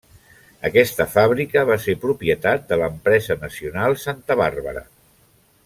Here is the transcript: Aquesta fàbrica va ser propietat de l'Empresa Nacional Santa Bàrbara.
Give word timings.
Aquesta 0.69 1.05
fàbrica 1.15 1.63
va 1.71 1.77
ser 1.83 1.95
propietat 2.05 2.65
de 2.71 2.81
l'Empresa 2.83 3.39
Nacional 3.45 3.99
Santa 4.07 4.39
Bàrbara. 4.45 4.85